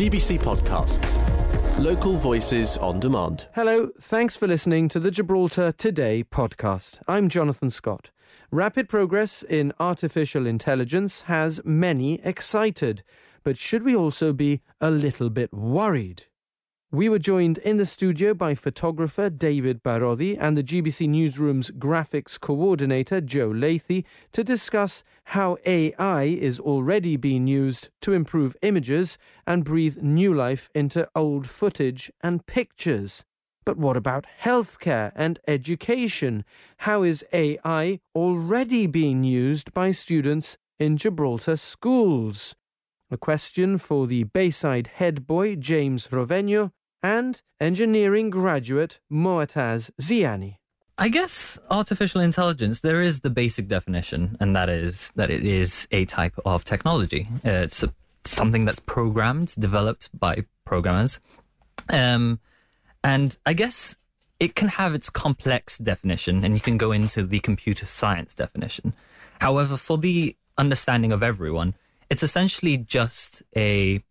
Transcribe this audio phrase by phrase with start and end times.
[0.00, 1.18] GBC Podcasts.
[1.78, 3.48] Local voices on demand.
[3.54, 7.00] Hello, thanks for listening to the Gibraltar Today podcast.
[7.06, 8.08] I'm Jonathan Scott.
[8.50, 13.02] Rapid progress in artificial intelligence has many excited,
[13.44, 16.24] but should we also be a little bit worried?
[16.92, 22.38] We were joined in the studio by photographer David Parody and the GBC Newsroom's graphics
[22.38, 29.64] coordinator Joe Lathey to discuss how AI is already being used to improve images and
[29.64, 33.24] breathe new life into old footage and pictures.
[33.64, 36.44] But what about healthcare and education?
[36.78, 42.56] How is AI already being used by students in Gibraltar schools?
[43.12, 46.72] A question for the Bayside head boy James Rovegno
[47.02, 50.56] and engineering graduate Mouetaz Ziani.
[50.98, 55.88] I guess artificial intelligence, there is the basic definition, and that is that it is
[55.90, 57.26] a type of technology.
[57.42, 61.18] It's a, something that's programmed, developed by programmers.
[61.88, 62.38] Um,
[63.02, 63.96] and I guess
[64.38, 68.92] it can have its complex definition, and you can go into the computer science definition.
[69.40, 71.74] However, for the understanding of everyone,
[72.10, 74.02] it's essentially just a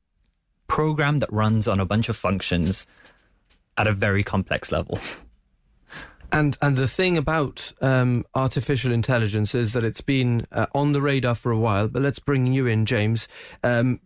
[0.69, 2.87] program that runs on a bunch of functions
[3.77, 4.99] at a very complex level.
[6.31, 11.01] And and the thing about um, artificial intelligence is that it's been uh, on the
[11.01, 11.87] radar for a while.
[11.87, 13.27] But let's bring you in, James.
[13.63, 13.99] Um,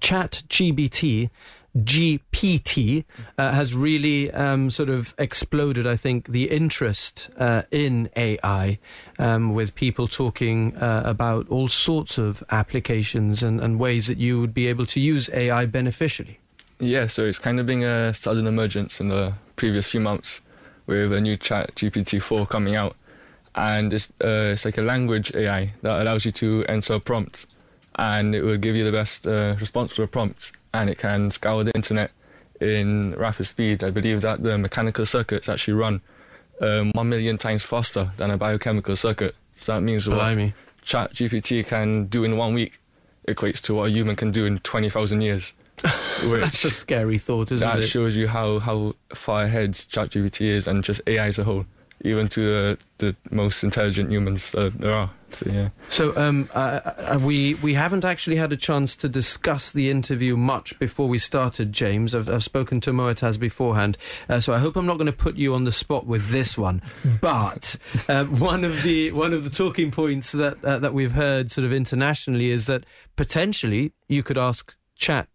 [0.00, 1.30] Chat GPT
[1.76, 3.04] GPT
[3.36, 8.78] uh, has really um, sort of exploded, I think, the interest uh, in AI,
[9.18, 14.40] um, with people talking uh, about all sorts of applications and, and ways that you
[14.40, 16.38] would be able to use AI beneficially.
[16.78, 20.40] Yeah, so it's kind of been a sudden emergence in the previous few months
[20.86, 22.94] with a new chat GPT-4 coming out.
[23.56, 27.46] And it's, uh, it's like a language AI that allows you to enter a prompt
[27.96, 31.30] and it will give you the best uh, response for a prompt and it can
[31.30, 32.10] scour the internet
[32.60, 33.84] in rapid speed.
[33.84, 36.00] I believe that the mechanical circuits actually run
[36.60, 39.34] um, one million times faster than a biochemical circuit.
[39.56, 40.46] So that means Blimey.
[40.46, 40.54] what
[40.84, 42.80] Chat GPT can do in one week
[43.26, 45.52] equates to what a human can do in 20,000 years.
[46.22, 47.80] That's a scary thought, isn't that it?
[47.82, 51.66] That shows you how, how far ahead ChatGPT is and just AI as a whole,
[52.02, 55.10] even to the, the most intelligent humans uh, there are.
[55.34, 55.68] So, yeah.
[55.88, 60.36] So um, uh, uh, we we haven't actually had a chance to discuss the interview
[60.36, 62.14] much before we started, James.
[62.14, 65.36] I've, I've spoken to Mouetaz beforehand, uh, so I hope I'm not going to put
[65.36, 66.82] you on the spot with this one.
[67.20, 67.76] But
[68.08, 71.64] uh, one of the one of the talking points that uh, that we've heard sort
[71.64, 72.84] of internationally is that
[73.16, 75.28] potentially you could ask Chat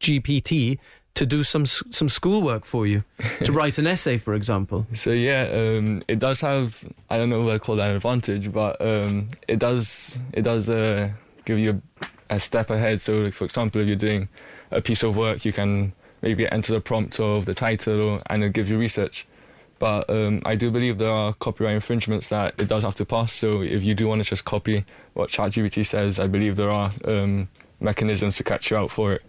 [0.00, 0.78] GPT
[1.14, 3.04] to do some some schoolwork for you,
[3.44, 4.86] to write an essay, for example.
[4.92, 8.52] So yeah, um, it does have I don't know what I call that an advantage,
[8.52, 11.10] but um, it does it does uh,
[11.44, 11.82] give you
[12.30, 13.00] a, a step ahead.
[13.00, 14.28] So like, for example, if you're doing
[14.70, 15.92] a piece of work, you can
[16.22, 19.26] maybe enter the prompt of the title and it gives you research.
[19.78, 23.32] But um, I do believe there are copyright infringements that it does have to pass.
[23.32, 26.90] So if you do want to just copy what ChatGPT says, I believe there are
[27.04, 27.48] um,
[27.80, 29.22] mechanisms to catch you out for it.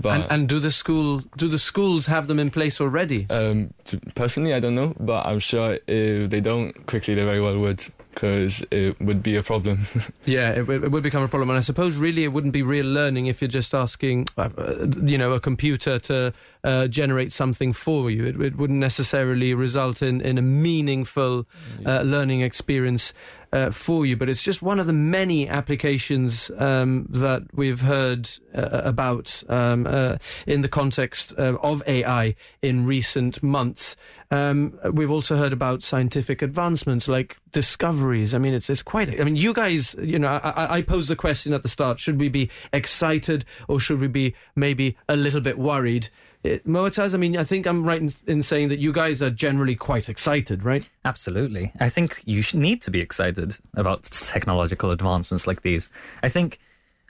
[0.00, 3.26] But And, and do the school do the schools have them in place already?
[3.30, 7.40] Um, to, personally, I don't know, but I'm sure if they don't quickly, they very
[7.40, 9.86] well would, because it would be a problem.
[10.26, 12.62] Yeah, it, would- it would become a problem, and I suppose really it wouldn't be
[12.62, 16.32] real learning if you're just asking, uh, uh, you know, a computer to
[16.64, 18.24] uh, generate something for you.
[18.24, 21.46] It, it wouldn't necessarily result in in a meaningful
[21.86, 23.12] uh, learning experience
[23.52, 24.16] uh, for you.
[24.16, 29.86] But it's just one of the many applications um, that we've heard uh, about um,
[29.86, 30.16] uh,
[30.46, 33.94] in the context uh, of AI in recent months.
[34.30, 38.34] Um, we've also heard about scientific advancements like discoveries.
[38.34, 39.20] I mean, it's it's quite.
[39.20, 42.00] I mean, you guys, you know, I, I- I posed the question at the start:
[42.00, 46.08] should we be excited or should we be maybe a little bit worried?
[46.44, 49.74] Mouetaz, I mean, I think I'm right in, in saying that you guys are generally
[49.74, 50.86] quite excited, right?
[51.04, 51.72] Absolutely.
[51.80, 55.88] I think you need to be excited about technological advancements like these.
[56.22, 56.58] I think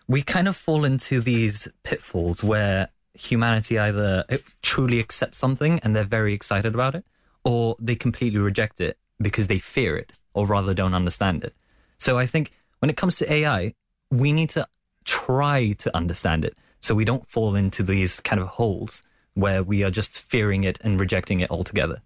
[0.06, 5.96] we kind of fall into these pitfalls where humanity either uh, truly accepts something and
[5.96, 7.04] they're very excited about it,
[7.44, 11.54] or they completely reject it because they fear it, or rather don't understand it.
[11.98, 13.74] So I think when it comes to AI,
[14.10, 14.66] we need to
[15.04, 19.02] try to understand it so we don't fall into these kind of holes
[19.34, 22.00] where we are just fearing it and rejecting it altogether.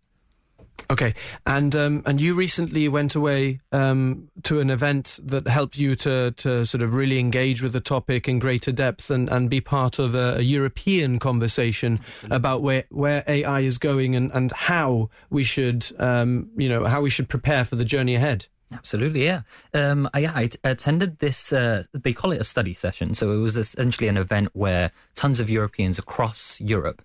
[0.90, 1.14] Okay,
[1.44, 6.30] and um, and you recently went away um, to an event that helped you to
[6.30, 9.98] to sort of really engage with the topic in greater depth and, and be part
[9.98, 15.44] of a, a European conversation about where where AI is going and, and how we
[15.44, 18.46] should um, you know how we should prepare for the journey ahead.
[18.72, 19.42] Absolutely, yeah.
[19.72, 21.52] Um, I, I attended this.
[21.52, 25.40] Uh, they call it a study session, so it was essentially an event where tons
[25.40, 27.02] of Europeans across Europe,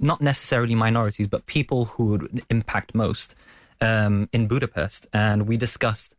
[0.00, 3.34] not necessarily minorities, but people who would impact most,
[3.80, 6.16] um, in Budapest, and we discussed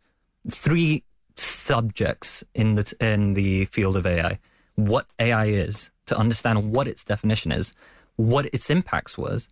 [0.50, 1.04] three
[1.36, 4.40] subjects in the in the field of AI:
[4.76, 7.74] what AI is, to understand what its definition is,
[8.16, 9.50] what its impacts was,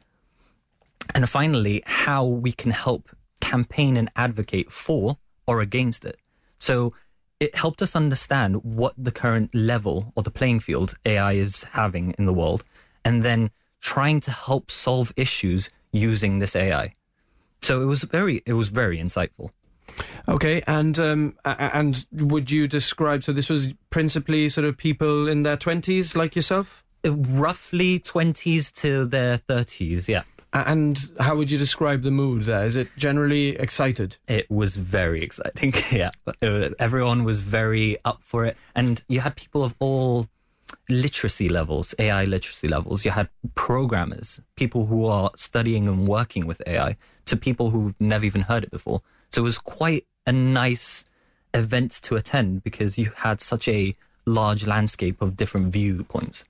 [1.13, 3.09] and finally how we can help
[3.41, 5.17] campaign and advocate for
[5.47, 6.17] or against it.
[6.57, 6.93] So
[7.39, 12.13] it helped us understand what the current level or the playing field AI is having
[12.17, 12.63] in the world,
[13.05, 13.49] and then
[13.79, 16.95] trying to help solve issues using this AI.
[17.61, 19.51] So it was very, it was very insightful.
[20.27, 23.23] Okay, and um, and would you describe?
[23.23, 26.83] So this was principally sort of people in their twenties, like yourself.
[27.05, 30.07] Uh, roughly twenties to their thirties.
[30.07, 30.23] Yeah.
[30.51, 32.65] And how would you describe the mood there?
[32.65, 34.17] Is it generally excited?
[34.27, 35.73] It was very exciting.
[35.91, 36.09] yeah,
[36.41, 40.27] uh, everyone was very up for it, and you had people of all
[40.89, 43.05] literacy levels, AI literacy levels.
[43.05, 48.25] You had programmers, people who are studying and working with AI, to people who've never
[48.25, 49.01] even heard it before.
[49.31, 51.05] So it was quite a nice
[51.53, 53.93] event to attend because you had such a
[54.25, 56.45] large landscape of different viewpoints.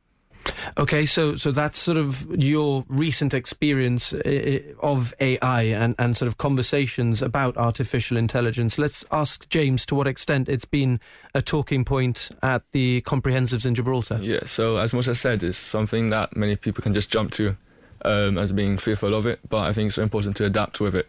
[0.78, 4.14] Okay, so so that's sort of your recent experience
[4.82, 8.78] of AI and, and sort of conversations about artificial intelligence.
[8.78, 11.00] Let's ask James to what extent it's been
[11.34, 14.20] a talking point at the comprehensives in Gibraltar.
[14.22, 17.32] Yeah, so as much as I said, it's something that many people can just jump
[17.34, 17.56] to
[18.06, 21.08] um, as being fearful of it, but I think it's important to adapt with it.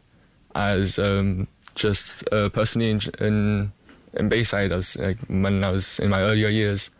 [0.55, 3.73] As um, just uh, personally in, in
[4.15, 6.91] in Bayside, I was like when I was in my earlier years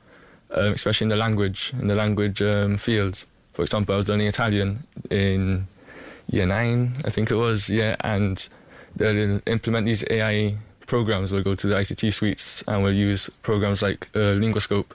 [0.53, 3.27] um, especially in the language in the language um, fields.
[3.53, 5.67] For example, I was learning Italian in
[6.29, 8.49] year nine, I think it was, yeah, and
[8.97, 10.57] they'll implement these AI
[10.87, 11.33] programs.
[11.33, 14.93] We'll go to the ICT suites and we'll use programs like uh, Linguascope,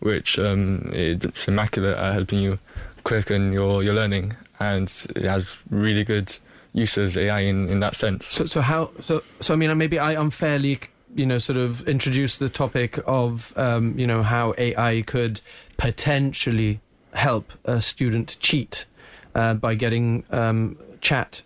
[0.00, 2.58] which um, it's immaculate at helping you
[3.04, 6.36] quicken your, your learning, and it has really good
[6.72, 8.26] uses AI in, in that sense.
[8.26, 8.90] So, so how?
[9.00, 10.80] So, so I mean, maybe I unfairly
[11.14, 15.40] you know, sort of introduce the topic of, um, you know, how AI could
[15.76, 16.80] potentially
[17.14, 18.86] help a student cheat
[19.34, 21.42] uh, by getting um, Chat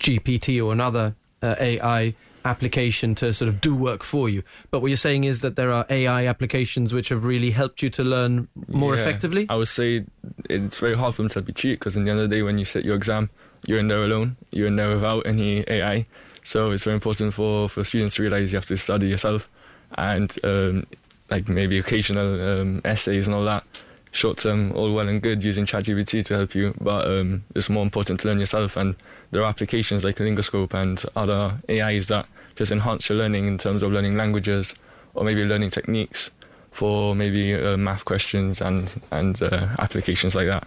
[0.00, 2.14] GPT or another uh, AI
[2.44, 4.42] application to sort of do work for you.
[4.70, 7.90] But what you're saying is that there are AI applications which have really helped you
[7.90, 9.46] to learn more yeah, effectively?
[9.48, 10.04] I would say
[10.48, 12.42] it's very hard for them to be cheat because in the end of the day,
[12.42, 13.30] when you sit your exam,
[13.66, 16.06] you're in there alone, you're in there without any AI.
[16.48, 19.50] So it's very important for, for students to realize you have to study yourself
[19.98, 20.86] and um,
[21.30, 23.64] like maybe occasional um, essays and all that.
[24.12, 27.82] Short term, all well and good using ChatGPT to help you, but um, it's more
[27.82, 28.78] important to learn yourself.
[28.78, 28.96] And
[29.30, 33.82] there are applications like Linguascope and other AIs that just enhance your learning in terms
[33.82, 34.74] of learning languages
[35.12, 36.30] or maybe learning techniques
[36.70, 40.66] for maybe uh, math questions and and uh, applications like that.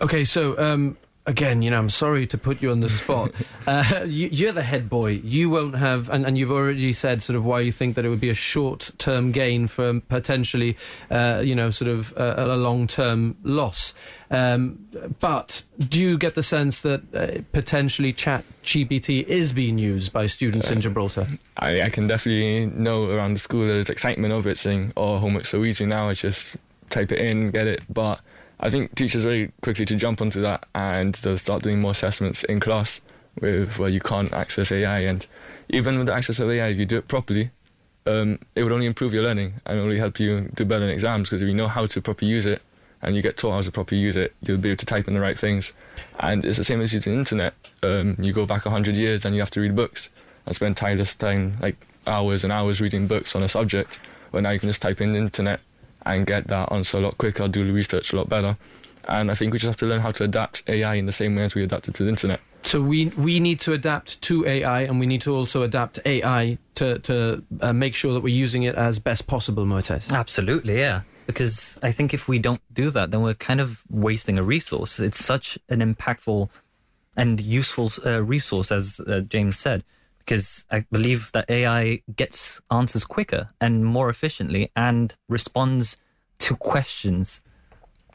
[0.00, 0.96] Okay, so um,
[1.26, 3.32] again, you know, I'm sorry to put you on the spot.
[3.66, 5.20] uh, you, are the head boy.
[5.22, 8.08] You won't have, and, and, you've already said sort of why you think that it
[8.08, 10.76] would be a short term gain for potentially,
[11.10, 13.94] uh, you know, sort of uh, a long term loss.
[14.30, 14.88] Um,
[15.20, 20.26] but do you get the sense that uh, potentially Chat GPT is being used by
[20.26, 21.26] students in uh, Gibraltar?
[21.58, 25.50] I, I can definitely know around the school there's excitement of it, saying, "Oh, homework's
[25.50, 26.08] so easy now.
[26.08, 26.56] I just
[26.90, 28.20] type it in, get it." But
[28.62, 32.44] I think teachers very quickly to jump onto that and they'll start doing more assessments
[32.44, 33.00] in class
[33.40, 35.00] with where you can't access AI.
[35.00, 35.26] And
[35.68, 37.50] even with the access of AI, if you do it properly,
[38.06, 41.28] um, it would only improve your learning and only help you do better in exams
[41.28, 42.62] because if you know how to properly use it
[43.00, 45.14] and you get taught how to properly use it, you'll be able to type in
[45.14, 45.72] the right things.
[46.20, 47.54] And it's the same as using the internet.
[47.82, 50.08] Um, you go back 100 years and you have to read books
[50.46, 53.98] and spend tireless time, like hours and hours reading books on a subject.
[54.30, 55.60] But now you can just type in the internet
[56.06, 58.56] and get that answer a lot quicker, do the research a lot better.
[59.08, 61.34] And I think we just have to learn how to adapt AI in the same
[61.34, 62.40] way as we adapted to the internet.
[62.62, 66.58] So we we need to adapt to AI, and we need to also adapt AI
[66.76, 70.12] to to uh, make sure that we're using it as best possible, Moises.
[70.12, 71.02] Absolutely, yeah.
[71.26, 75.00] Because I think if we don't do that, then we're kind of wasting a resource.
[75.00, 76.48] It's such an impactful
[77.16, 79.82] and useful uh, resource, as uh, James said
[80.24, 85.96] because I believe that AI gets answers quicker and more efficiently and responds
[86.40, 87.40] to questions.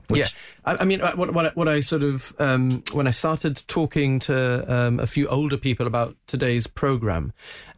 [0.08, 0.20] Which...
[0.20, 0.28] Yeah,
[0.74, 4.20] I, I, mean, uh, what, what, what I sort of um, when I started talking
[4.20, 7.34] to um, a few older people about today's program,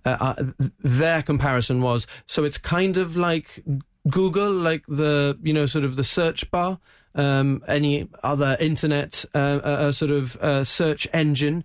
[0.06, 0.44] uh, uh,
[0.80, 3.64] their comparison was so it's kind of like
[4.10, 6.80] Google, like the you know sort of the search bar,
[7.16, 11.64] um, any other internet uh, uh, sort of search engine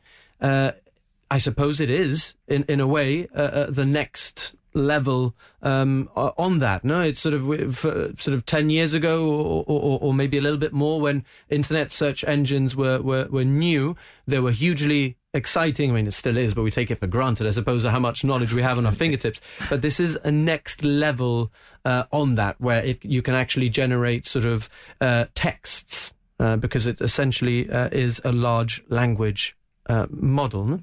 [1.34, 6.60] I suppose it is in in a way uh, uh, the next level um, on
[6.60, 6.84] that.
[6.84, 10.58] No, it's sort of sort of ten years ago, or, or, or maybe a little
[10.58, 13.96] bit more, when internet search engines were, were were new.
[14.28, 15.90] They were hugely exciting.
[15.90, 18.22] I mean, it still is, but we take it for granted, I suppose, how much
[18.22, 19.40] knowledge we have on our fingertips.
[19.68, 21.50] But this is a next level
[21.84, 26.86] uh, on that, where it, you can actually generate sort of uh, texts uh, because
[26.86, 29.56] it essentially uh, is a large language
[29.88, 30.80] uh, model.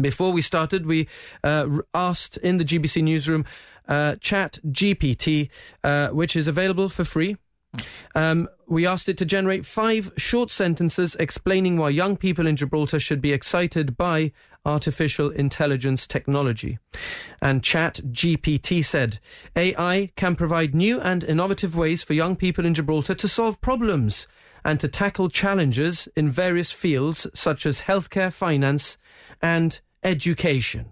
[0.00, 1.08] Before we started, we
[1.42, 3.44] uh, asked in the GBC newsroom
[3.88, 5.48] uh, Chat GPT,
[5.84, 7.36] uh, which is available for free.
[8.14, 12.98] Um, we asked it to generate five short sentences explaining why young people in Gibraltar
[12.98, 14.32] should be excited by
[14.64, 16.78] artificial intelligence technology.
[17.40, 19.20] And Chat GPT said
[19.54, 24.26] AI can provide new and innovative ways for young people in Gibraltar to solve problems
[24.66, 28.98] and to tackle challenges in various fields such as healthcare, finance,
[29.40, 30.86] and education.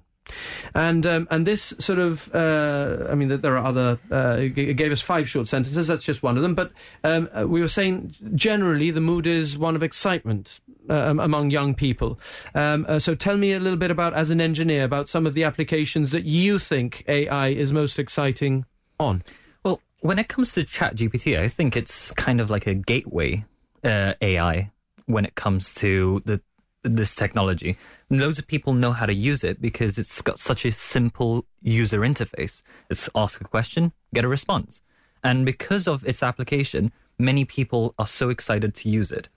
[0.74, 3.98] And um, and this sort of, uh, I mean, there are other.
[4.10, 5.88] Uh, it gave us five short sentences.
[5.88, 6.54] That's just one of them.
[6.54, 11.50] But um, uh, we were saying generally the mood is one of excitement uh, among
[11.50, 12.18] young people.
[12.54, 15.34] Um, uh, so tell me a little bit about, as an engineer, about some of
[15.34, 18.64] the applications that you think AI is most exciting
[18.98, 19.22] on.
[19.62, 23.44] Well, when it comes to ChatGPT, I think it's kind of like a gateway
[23.84, 24.70] uh, AI
[25.06, 26.40] when it comes to the
[26.84, 27.74] this technology.
[28.10, 32.00] Loads of people know how to use it because it's got such a simple user
[32.00, 32.62] interface.
[32.90, 34.82] It's ask a question, get a response.
[35.22, 39.28] And because of its application, many people are so excited to use it.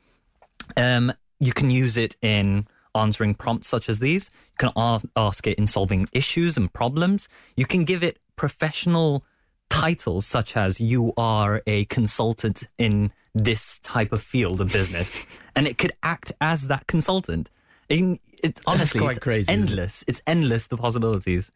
[0.75, 4.29] Um, you can use it in answering prompts such as these.
[4.59, 7.29] You can ask, ask it in solving issues and problems.
[7.55, 9.23] You can give it professional
[9.69, 15.25] titles such as you are a consultant in this type of field of business,
[15.55, 17.49] and it could act as that consultant.
[17.89, 19.69] In, it, honestly, quite it's crazy, isn't it?
[19.69, 20.03] endless.
[20.07, 21.51] It's endless the possibilities.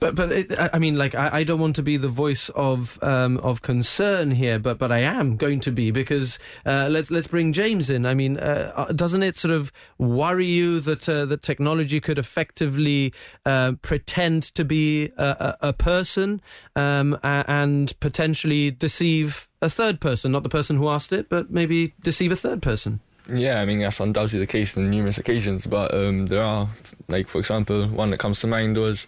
[0.00, 3.02] But but it, I mean, like I, I don't want to be the voice of
[3.02, 7.26] um, of concern here, but but I am going to be because uh, let's let's
[7.26, 8.04] bring James in.
[8.04, 12.18] I mean, uh, uh, doesn't it sort of worry you that uh, that technology could
[12.18, 13.12] effectively
[13.46, 16.40] uh, pretend to be a, a, a person
[16.76, 21.94] um, and potentially deceive a third person, not the person who asked it, but maybe
[22.02, 23.00] deceive a third person?
[23.32, 26.68] Yeah, I mean that's undoubtedly the case on numerous occasions, but um, there are,
[27.08, 29.06] like for example, one that comes to mind was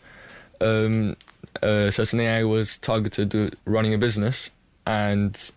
[0.61, 1.17] um,
[1.63, 4.51] a certain AI was targeted to running a business,
[4.87, 5.51] and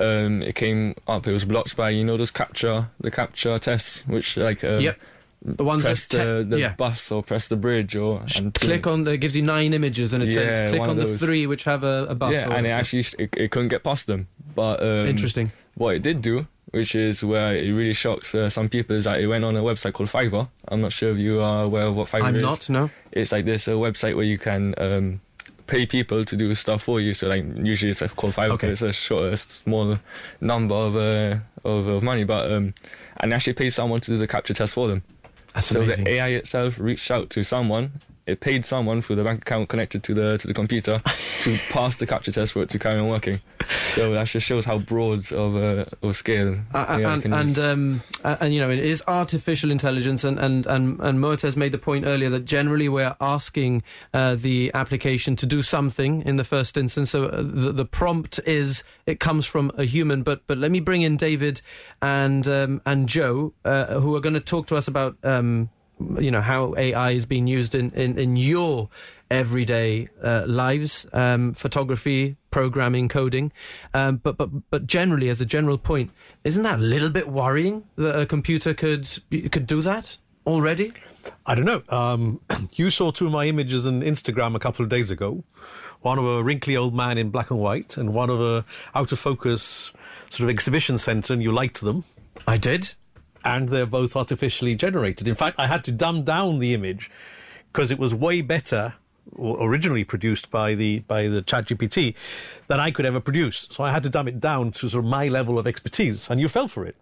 [0.00, 1.26] um, it came up.
[1.26, 4.98] It was blocked by you know those CAPTCHA the CAPTCHA tests, which like um, Yep.
[5.44, 6.74] The ones press that te- the, the yeah.
[6.74, 10.12] bus or press the bridge or and click on the it gives you nine images
[10.12, 12.34] and it says click on the three which have a, a bus.
[12.34, 14.28] yeah, or and it actually it, it couldn't get past them.
[14.54, 15.50] But um, interesting.
[15.74, 19.20] what it did do, which is where it really shocks uh, some people, is that
[19.20, 20.48] it went on a website called Fiverr.
[20.68, 22.24] I'm not sure if you are aware of what Fiverr is.
[22.24, 22.90] I'm not no.
[23.12, 25.20] It's like this a website where you can um,
[25.66, 27.14] pay people to do stuff for you.
[27.14, 28.52] So like usually it's like called Fiverr.
[28.52, 28.68] Okay.
[28.68, 29.96] It's a short, a small
[30.40, 32.74] number of uh, of, of money, but um,
[33.18, 35.02] and they actually pay someone to do the CAPTCHA test for them.
[35.54, 36.04] That's so amazing.
[36.04, 37.92] the AI itself reached out to someone.
[38.26, 41.02] It paid someone through the bank account connected to the to the computer
[41.40, 43.40] to pass the CAPTCHA test for it to carry on working.
[43.94, 48.54] So that just shows how broad of a of scale Uh, and and, um, and
[48.54, 52.30] you know it is artificial intelligence and and and, and Mouetaz made the point earlier
[52.30, 53.82] that generally we're asking
[54.14, 58.40] uh, the application to do something in the first instance so uh, the, the prompt
[58.46, 61.60] is it comes from a human but but let me bring in David
[62.00, 65.70] and um, and Joe uh, who are going to talk to us about um,
[66.20, 68.88] you know how AI is being used in in, in your
[69.30, 73.50] everyday uh, lives, um, photography, programming, coding.
[73.94, 76.10] Um, but but but generally, as a general point,
[76.44, 79.08] isn't that a little bit worrying that a computer could
[79.50, 80.92] could do that already?
[81.46, 81.82] I don't know.
[81.88, 82.40] Um,
[82.74, 85.44] you saw two of my images on Instagram a couple of days ago.
[86.02, 89.12] One of a wrinkly old man in black and white, and one of a out
[89.12, 89.92] of focus
[90.30, 92.04] sort of exhibition centre, and you liked them.
[92.46, 92.94] I did.
[93.44, 95.28] And they're both artificially generated.
[95.28, 97.10] In fact, I had to dumb down the image
[97.72, 98.94] because it was way better,
[99.38, 102.14] originally produced by the by the ChatGPT,
[102.68, 103.68] than I could ever produce.
[103.70, 106.40] So I had to dumb it down to sort of my level of expertise, and
[106.40, 106.96] you fell for it.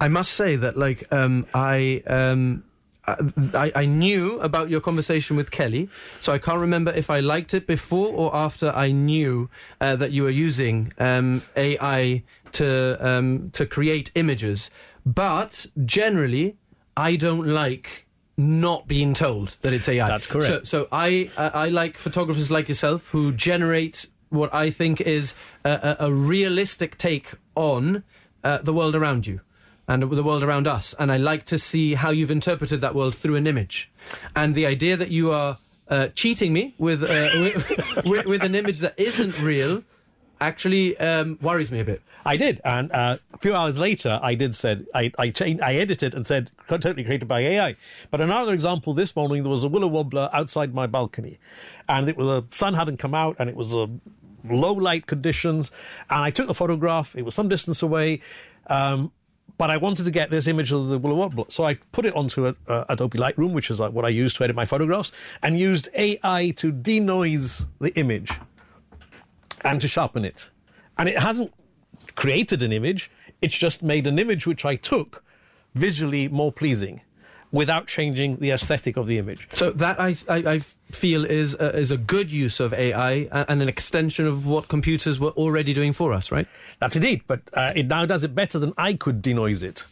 [0.00, 2.02] I must say that, like, um, I.
[2.06, 2.64] Um,
[3.54, 5.88] I, I knew about your conversation with Kelly,
[6.20, 9.48] so I can't remember if I liked it before or after I knew
[9.80, 12.22] uh, that you were using um, AI
[12.52, 14.70] to um, to create images.
[15.14, 16.56] But generally,
[16.96, 20.06] I don't like not being told that it's AI.
[20.06, 20.46] That's correct.
[20.46, 25.34] So, so I I I like photographers like yourself who generate what I think is
[25.64, 28.04] a, a, a realistic take on
[28.44, 29.40] uh, the world around you.
[29.88, 33.14] and the world around us, and I like to see how you've interpreted that world
[33.14, 33.90] through an image.
[34.36, 35.56] And the idea that you are
[35.88, 37.06] uh, cheating me with, uh,
[37.40, 39.82] with, with with an image that isn't real
[40.40, 42.02] actually um, worries me a bit.
[42.28, 45.76] I did, and uh, a few hours later, I did said I I changed, I
[45.76, 47.74] edited and said totally created by AI.
[48.10, 51.38] But another example this morning, there was a willow warbler outside my balcony,
[51.88, 53.88] and it was the sun hadn't come out, and it was a
[54.44, 55.70] low light conditions,
[56.10, 57.16] and I took the photograph.
[57.16, 58.20] It was some distance away.
[58.66, 59.10] Um,
[59.56, 61.46] but I wanted to get this image of the willow warbler.
[61.48, 64.34] So I put it onto a, uh, Adobe Lightroom, which is like what I use
[64.34, 68.38] to edit my photographs, and used AI to denoise the image
[69.62, 70.50] and to sharpen it.
[70.98, 71.52] And it hasn't
[72.18, 75.22] created an image, it's just made an image which I took
[75.76, 77.00] visually more pleasing
[77.52, 79.48] without changing the aesthetic of the image.
[79.54, 80.58] So that I, I, I
[80.90, 85.20] feel is a, is a good use of AI and an extension of what computers
[85.20, 86.48] were already doing for us, right?
[86.80, 89.86] That's indeed, but uh, it now does it better than I could denoise it.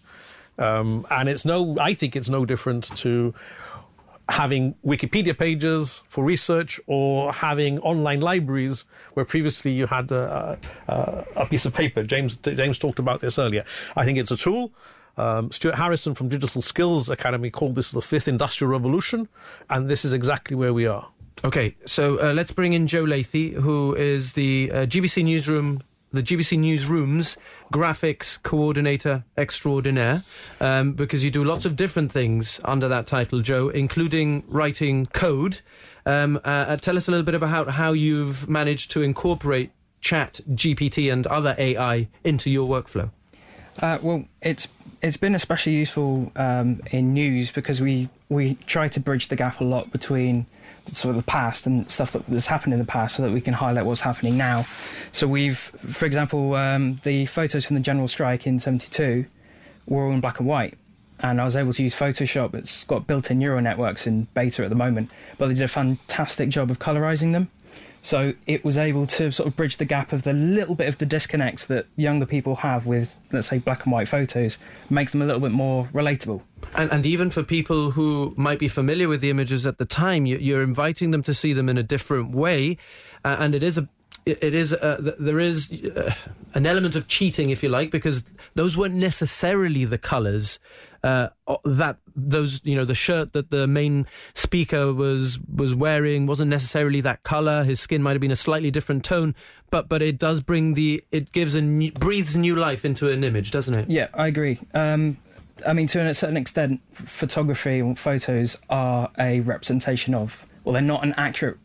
[0.58, 3.34] Um, and it's no, I think it's no different to
[4.28, 11.24] having Wikipedia pages for research or having online libraries where previously you had a, a,
[11.36, 12.02] a piece of paper.
[12.02, 13.64] James James talked about this earlier.
[13.94, 14.72] I think it's a tool.
[15.16, 19.28] Um, Stuart Harrison from Digital Skills Academy called this the fifth industrial revolution,
[19.70, 21.08] and this is exactly where we are.
[21.44, 25.82] Okay, so uh, let's bring in Joe Lathey, who is the uh, GBC Newsroom
[26.12, 27.36] the GBC Newsroom's
[27.72, 30.22] graphics coordinator extraordinaire,
[30.60, 35.60] um, because you do lots of different things under that title, Joe, including writing code.
[36.04, 40.40] Um, uh, uh tell us a little bit about how you've managed to incorporate Chat
[40.50, 43.10] GPT and other AI into your workflow.
[43.80, 44.68] Uh, well, it's
[45.02, 49.60] it's been especially useful um, in news because we we try to bridge the gap
[49.60, 50.46] a lot between
[50.92, 53.40] sort of the past and stuff that has happened in the past so that we
[53.40, 54.66] can highlight what's happening now.
[55.12, 59.26] So we've, for example, um, the photos from the general strike in 72
[59.86, 60.74] were all in black and white.
[61.20, 62.54] And I was able to use Photoshop.
[62.54, 65.68] It's got built in neural networks in beta at the moment, but they did a
[65.68, 67.48] fantastic job of colorizing them.
[68.06, 70.98] So it was able to sort of bridge the gap of the little bit of
[70.98, 74.58] the disconnect that younger people have with, let's say, black and white photos,
[74.88, 76.40] make them a little bit more relatable.
[76.76, 80.24] And, and even for people who might be familiar with the images at the time,
[80.24, 82.78] you, are inviting them to see them in a different way.
[83.24, 83.88] Uh, and it is a
[84.24, 86.14] it is uh, there is uh,
[86.54, 88.22] an element of cheating, if you like, because
[88.54, 90.60] those weren't necessarily the colours
[91.02, 91.28] uh,
[91.64, 97.00] that those you know the shirt that the main speaker was was wearing wasn't necessarily
[97.02, 97.64] that color.
[97.64, 99.34] His skin might have been a slightly different tone,
[99.70, 103.24] but but it does bring the it gives a new, breathes new life into an
[103.24, 103.90] image, doesn't it?
[103.90, 104.58] Yeah, I agree.
[104.74, 105.18] Um,
[105.66, 110.82] I mean, to a certain extent, photography and photos are a representation of, well, they're
[110.82, 111.58] not an accurate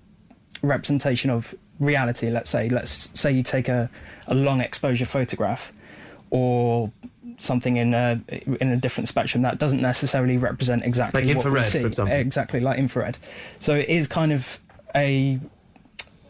[0.62, 2.30] representation of reality.
[2.30, 3.90] Let's say, let's say you take a,
[4.28, 5.74] a long exposure photograph,
[6.32, 6.92] or
[7.38, 8.20] something in a
[8.60, 11.82] in a different spectrum that doesn't necessarily represent exactly like what we see.
[11.82, 12.16] For example.
[12.16, 13.18] Exactly like infrared.
[13.60, 14.60] So it is kind of
[14.96, 15.40] a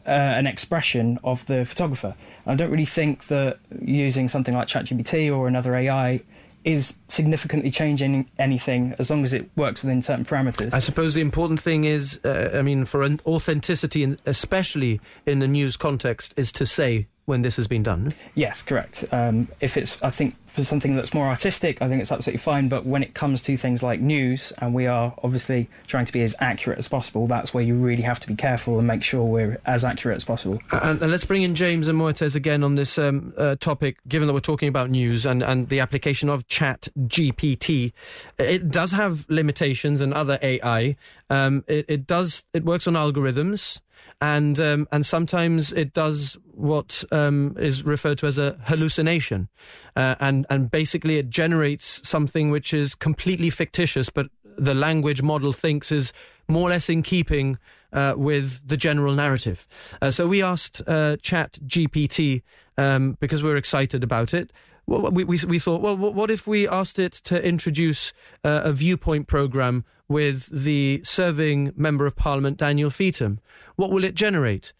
[0.06, 2.16] uh, an expression of the photographer.
[2.46, 6.22] I don't really think that using something like ChatGPT or another AI
[6.64, 10.74] is significantly changing anything as long as it works within certain parameters.
[10.74, 15.76] I suppose the important thing is, uh, I mean, for authenticity, especially in the news
[15.76, 18.10] context, is to say when this has been done.
[18.36, 19.06] Yes, correct.
[19.13, 22.67] Um, if it's, I think, for something that's more artistic, I think it's absolutely fine.
[22.67, 26.22] But when it comes to things like news, and we are obviously trying to be
[26.24, 29.24] as accurate as possible, that's where you really have to be careful and make sure
[29.24, 30.60] we're as accurate as possible.
[30.74, 34.28] And, and let's bring in James and Moises again on this um, uh, topic, given
[34.28, 37.94] that we're talking about news and, and the application of Chat GPT.
[38.38, 40.98] It does have limitations and other AI.
[41.30, 43.80] Um, it, it does, it works on algorithms
[44.22, 49.50] and um, and sometimes it does what um, is referred to as a hallucination,
[49.96, 55.52] uh, and and basically it generates something which is completely fictitious, but the language model
[55.52, 56.14] thinks is
[56.48, 57.58] more or less in keeping
[57.94, 59.68] uh, with the general narrative.
[60.02, 62.44] Uh, so we asked uh, Chat GPT
[62.78, 64.52] um, because we we're excited about it.
[64.88, 68.13] We, we, we thought, well, what if we asked it to introduce
[68.44, 73.39] uh, a viewpoint program with the serving member of parliament, Daniel Feetham?
[73.76, 74.74] What will it generate?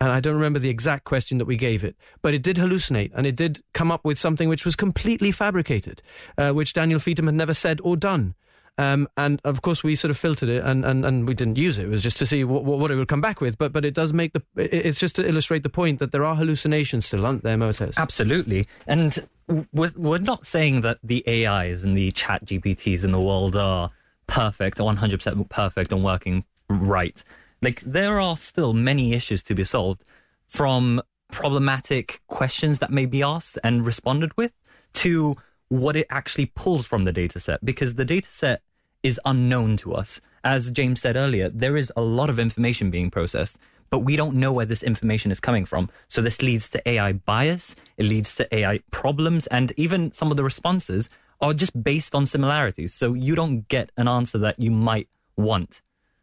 [0.00, 3.10] And I don't remember the exact question that we gave it, but it did hallucinate
[3.14, 6.02] and it did come up with something which was completely fabricated,
[6.36, 8.34] uh, which Daniel Feetham had never said or done.
[8.78, 11.78] Um, and of course, we sort of filtered it and, and, and we didn't use
[11.78, 11.86] it.
[11.86, 13.58] It was just to see what, what it would come back with.
[13.58, 16.36] But but it does make the it's just to illustrate the point that there are
[16.36, 17.96] hallucinations still, aren't there, Moises?
[17.96, 18.66] Absolutely.
[18.86, 19.26] And
[19.72, 23.90] we're, not saying that the AIs and the chat GPTs in the world are
[24.26, 27.22] perfect, 100% perfect and working right.
[27.62, 30.04] Like, there are still many issues to be solved
[30.46, 34.52] from problematic questions that may be asked and responded with
[34.94, 35.36] to
[35.68, 38.62] what it actually pulls from the data set because the data set
[39.02, 40.20] is unknown to us.
[40.44, 43.58] As James said earlier, there is a lot of information being processed,
[43.90, 45.88] but we don't know where this information is coming from.
[46.08, 50.36] So this leads to AI bias, it leads to AI problems, and even some of
[50.36, 51.08] the responses
[51.40, 52.94] are just based on similarities.
[52.94, 55.80] So you don't get an answer that you might want.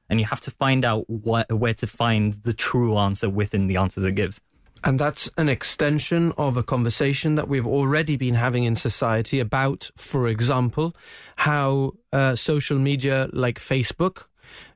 [0.09, 4.03] And you have to find out where to find the true answer within the answers
[4.03, 4.39] it gives.
[4.83, 9.89] And that's an extension of a conversation that we've already been having in society about,
[9.95, 10.95] for example,
[11.37, 14.25] how uh, social media like Facebook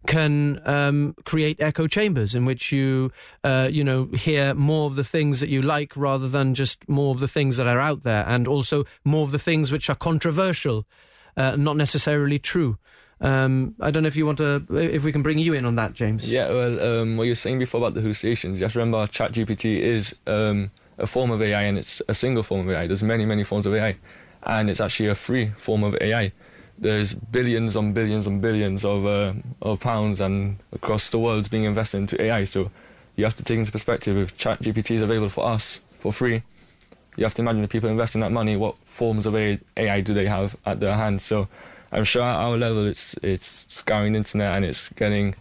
[0.08, 3.12] can um, create echo chambers in which you,
[3.44, 7.14] uh, you know, hear more of the things that you like rather than just more
[7.14, 9.96] of the things that are out there, and also more of the things which are
[9.96, 10.86] controversial,
[11.38, 12.78] uh, not necessarily true.
[13.22, 15.76] Um, I don't know if you want to, if we can bring you in on
[15.76, 16.30] that, James.
[16.32, 19.06] Yeah, well, um, what you were saying before about the hallucinations, you have to remember
[19.08, 22.88] ChatGPT is um, a form of AI and it's a single form of AI.
[22.88, 23.98] There's many, many forms of AI,
[24.44, 26.32] and it's actually a free form of AI.
[26.82, 31.66] There's billions on billions on billions of, uh, of pounds and across the world being
[31.66, 32.46] invested into AI.
[32.46, 32.72] So
[33.16, 36.42] you have to take into perspective if ChatGPT is available for us for free,
[37.18, 40.26] you have to imagine the people investing that money, what forms of AI do they
[40.28, 41.24] have at their hands?
[41.24, 41.50] So
[41.92, 45.36] I'm sure at our level it's it's scouring the internet and it's getting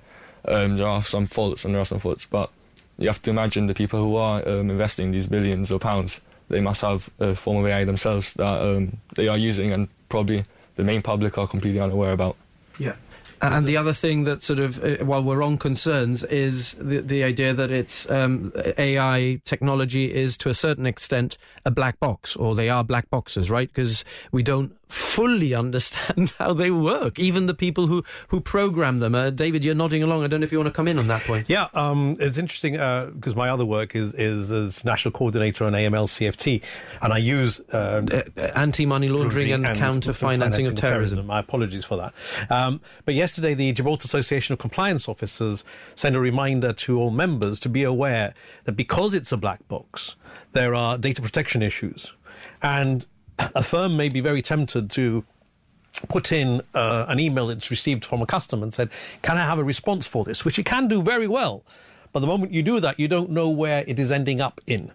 [0.46, 2.50] um, there are some faults and there are some faults, but
[2.98, 6.20] you have to imagine the people who are um, investing these billions of pounds.
[6.48, 10.44] They must have a form of AI themselves that um, they are using, and probably
[10.78, 12.36] the main public are completely unaware about.
[12.78, 12.94] Yeah.
[13.42, 17.22] And the other thing that sort of, uh, while we're on concerns, is the, the
[17.22, 22.54] idea that it's um, AI technology is to a certain extent a black box, or
[22.54, 23.68] they are black boxes, right?
[23.68, 27.18] Because we don't fully understand how they work.
[27.18, 29.14] Even the people who, who program them.
[29.14, 30.24] Uh, David, you're nodding along.
[30.24, 31.48] I don't know if you want to come in on that point.
[31.48, 35.72] Yeah, um, it's interesting because uh, my other work is, is as national coordinator on
[35.72, 36.62] AML CFT,
[37.02, 41.16] and I use uh, uh, anti money laundering and, and counter financing of terrorism.
[41.16, 41.26] terrorism.
[41.26, 42.14] My apologies for that.
[42.50, 47.60] Um, but yesterday, the Gibraltar Association of Compliance Officers sent a reminder to all members
[47.60, 50.16] to be aware that because it's a black box,
[50.52, 52.12] there are data protection issues.
[52.62, 53.06] And
[53.38, 55.24] a firm may be very tempted to
[56.08, 58.90] put in uh, an email it's received from a customer and said,
[59.22, 60.44] Can I have a response for this?
[60.44, 61.64] Which it can do very well.
[62.12, 64.92] But the moment you do that, you don't know where it is ending up in.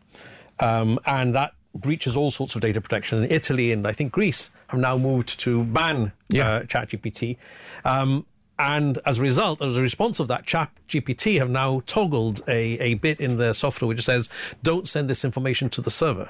[0.60, 3.24] Um, and that breaches all sorts of data protection.
[3.24, 6.50] And Italy and I think Greece have now moved to ban yeah.
[6.50, 7.38] uh, ChatGPT.
[7.86, 8.26] Um,
[8.58, 12.94] and as a result, as a response of that, ChatGPT have now toggled a, a
[12.96, 14.30] bit in their software which says,
[14.62, 16.30] don't send this information to the server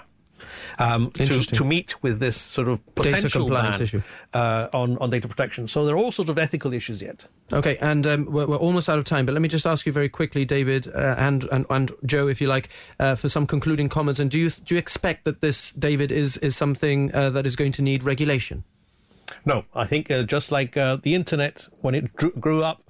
[0.80, 4.02] um, to, to meet with this sort of potential ban issue.
[4.34, 5.68] Uh, on, on data protection.
[5.68, 7.28] So there are all sorts of ethical issues yet.
[7.52, 9.92] Okay, and um, we're, we're, almost out of time, but let me just ask you
[9.92, 13.90] very quickly, David uh, and, and, and Joe, if you like, uh, for some concluding
[13.90, 14.20] comments.
[14.20, 17.56] And do you do you expect that this, David, is is something uh, that is
[17.56, 18.64] going to need regulation?
[19.46, 22.83] No, I think uh, just like uh, the internet when it grew up,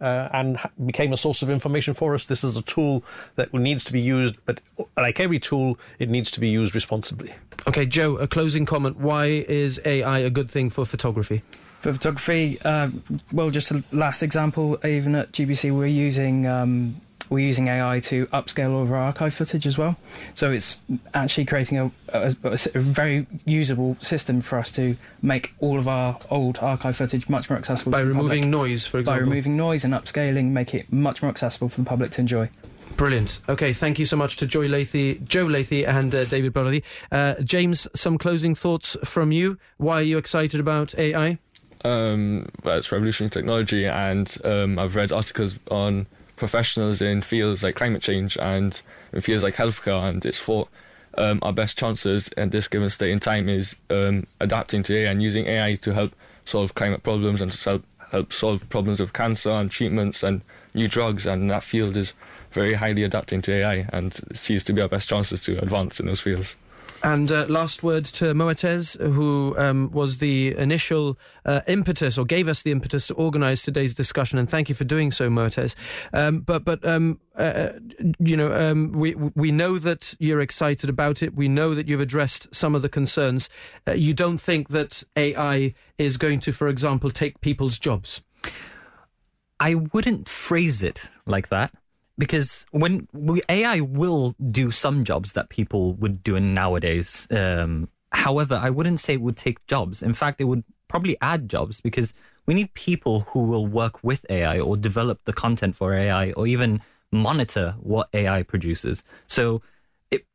[0.00, 2.26] uh, and became a source of information for us.
[2.26, 3.04] This is a tool
[3.36, 4.60] that needs to be used, but
[4.96, 7.34] like every tool, it needs to be used responsibly.
[7.66, 8.96] Okay, Joe, a closing comment.
[8.96, 11.42] Why is AI a good thing for photography?
[11.80, 12.90] For photography, uh,
[13.32, 18.26] well, just a last example, even at GBC, we're using um, we're using AI to
[18.26, 19.96] upscale all of our archive footage as well.
[20.34, 20.76] So it's
[21.14, 26.18] actually creating a, a, a, very usable system for us to make all of our
[26.28, 29.20] old archive footage much more accessible by removing noise, for example.
[29.20, 32.50] By removing noise and upscaling, make it much more accessible for the public to enjoy.
[32.96, 33.38] Brilliant.
[33.48, 36.84] Okay, thank you so much to Joy Lathey, Joe Lathey and uh, David Brotherly.
[37.10, 39.56] Uh, James, some closing thoughts from you.
[39.78, 41.38] Why are you excited about AI?
[41.82, 46.06] Um, well, it's revolutionary technology, and um, I've read articles on
[46.40, 50.68] professionals in fields like climate change and in fields like healthcare, and it's thought
[51.16, 55.10] um, our best chances at this given state in time is um, adapting to AI
[55.10, 59.12] and using AI to help solve climate problems and to help, help solve problems of
[59.12, 60.40] cancer and treatments and
[60.74, 61.26] new drugs.
[61.26, 62.14] And that field is
[62.52, 66.06] very highly adapting to AI and seems to be our best chances to advance in
[66.06, 66.56] those fields.
[67.02, 72.46] And uh, last word to Mouetaz, who um, was the initial uh, impetus or gave
[72.46, 74.38] us the impetus to organise today's discussion.
[74.38, 75.74] And thank you for doing so, Mouetaz.
[76.12, 77.72] Um, but but um, uh, uh
[78.18, 81.34] you know um, we we know that you're excited about it.
[81.34, 83.48] We know that you've addressed some of the concerns.
[83.88, 88.20] Uh, you don't think that AI is going to, for example, take people's jobs.
[89.58, 91.72] I wouldn't phrase it like that
[92.20, 93.08] because when
[93.48, 97.26] AI will do some jobs that people would do in nowadays.
[97.30, 100.02] Um, however, I wouldn't say it would take jobs.
[100.02, 102.12] In fact, it would probably add jobs because
[102.44, 106.46] we need people who will work with AI or develop the content for AI or
[106.46, 109.02] even monitor what AI produces.
[109.26, 109.62] So
[110.10, 110.26] it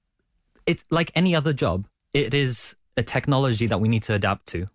[0.65, 4.69] it like any other job, it is a technology that we need to adapt to.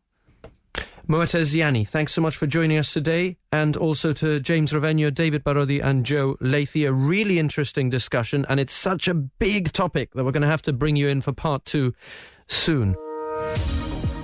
[1.11, 5.45] Mouetaz Ziani, thanks so much for joining us today, and also to James Rovegno, David
[5.45, 6.87] Parody, and Joe Lathey.
[6.87, 10.63] A really interesting discussion, and it's such a big topic that we're going to have
[10.63, 11.93] to bring you in for part two
[12.47, 12.95] soon.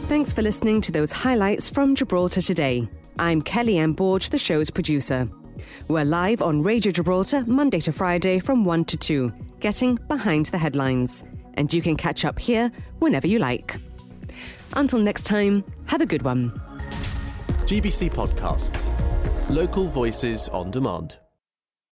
[0.07, 2.89] Thanks for listening to those highlights from Gibraltar today.
[3.19, 3.93] I'm Kelly M.
[3.93, 5.29] Borge, the show's producer.
[5.89, 10.59] We're live on Radio Gibraltar Monday to Friday from 1 to 2, getting behind the
[10.59, 11.25] headlines.
[11.55, 12.71] And you can catch up here
[13.01, 13.75] whenever you like.
[14.75, 16.61] Until next time, have a good one.
[17.67, 18.89] GBC Podcasts.
[19.51, 21.26] Local voices on demand.